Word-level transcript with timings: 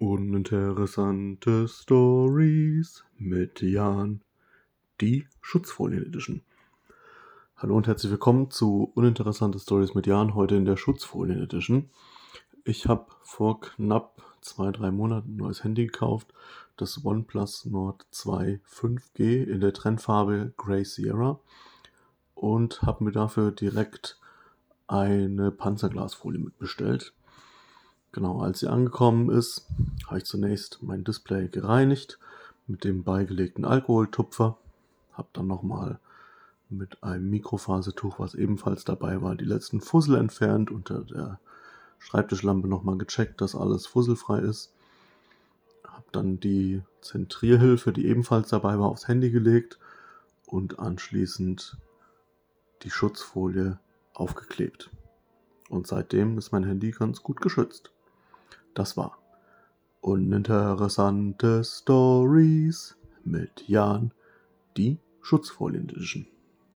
Uninteressante 0.00 1.66
Stories 1.66 3.04
mit 3.18 3.62
Jan, 3.62 4.20
die 5.00 5.26
Schutzfolien 5.40 6.06
Edition. 6.06 6.42
Hallo 7.56 7.76
und 7.76 7.88
herzlich 7.88 8.12
willkommen 8.12 8.52
zu 8.52 8.92
Uninteressante 8.94 9.58
Stories 9.58 9.94
mit 9.94 10.06
Jan, 10.06 10.36
heute 10.36 10.54
in 10.54 10.66
der 10.66 10.76
Schutzfolien 10.76 11.42
Edition. 11.42 11.90
Ich 12.62 12.86
habe 12.86 13.06
vor 13.24 13.60
knapp 13.60 14.22
zwei, 14.40 14.70
drei 14.70 14.92
Monaten 14.92 15.32
ein 15.32 15.36
neues 15.36 15.64
Handy 15.64 15.86
gekauft, 15.86 16.32
das 16.76 17.04
OnePlus 17.04 17.64
Nord 17.64 18.06
2 18.12 18.60
5G 18.70 19.42
in 19.42 19.60
der 19.60 19.72
Trendfarbe 19.72 20.52
Grey 20.56 20.84
Sierra 20.84 21.40
und 22.36 22.82
habe 22.82 23.02
mir 23.02 23.12
dafür 23.12 23.50
direkt 23.50 24.20
eine 24.86 25.50
Panzerglasfolie 25.50 26.38
mitbestellt. 26.38 27.14
Genau, 28.12 28.40
als 28.40 28.60
sie 28.60 28.68
angekommen 28.68 29.30
ist, 29.30 29.66
habe 30.06 30.18
ich 30.18 30.24
zunächst 30.24 30.82
mein 30.82 31.04
Display 31.04 31.48
gereinigt 31.48 32.18
mit 32.66 32.84
dem 32.84 33.04
beigelegten 33.04 33.64
Alkoholtupfer, 33.64 34.56
habe 35.12 35.28
dann 35.32 35.46
nochmal 35.46 35.98
mit 36.70 37.02
einem 37.02 37.30
Mikrofasertuch, 37.30 38.18
was 38.18 38.34
ebenfalls 38.34 38.84
dabei 38.84 39.22
war, 39.22 39.34
die 39.34 39.44
letzten 39.44 39.80
Fussel 39.80 40.16
entfernt, 40.16 40.70
unter 40.70 41.00
der 41.00 41.38
Schreibtischlampe 41.98 42.68
nochmal 42.68 42.98
gecheckt, 42.98 43.40
dass 43.40 43.54
alles 43.54 43.86
fusselfrei 43.86 44.40
ist. 44.40 44.72
Habe 45.86 46.06
dann 46.12 46.40
die 46.40 46.82
Zentrierhilfe, 47.00 47.92
die 47.92 48.06
ebenfalls 48.06 48.48
dabei 48.48 48.78
war, 48.78 48.88
aufs 48.88 49.08
Handy 49.08 49.30
gelegt 49.30 49.78
und 50.46 50.78
anschließend 50.78 51.76
die 52.82 52.90
Schutzfolie 52.90 53.78
aufgeklebt. 54.14 54.90
Und 55.68 55.86
seitdem 55.86 56.38
ist 56.38 56.52
mein 56.52 56.64
Handy 56.64 56.90
ganz 56.90 57.22
gut 57.22 57.40
geschützt. 57.40 57.90
Das 58.78 58.96
war 58.96 59.18
Uninteressante 60.02 61.64
Stories 61.64 62.96
mit 63.24 63.66
Jan, 63.66 64.14
die 64.76 65.00
Schutzfolien 65.20 65.88
Edition. 65.88 66.28